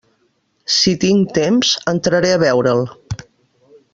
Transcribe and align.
Si 0.75 0.93
tinc 1.03 1.35
temps, 1.35 1.75
entraré 1.93 2.33
a 2.37 2.41
veure'l. 2.47 2.83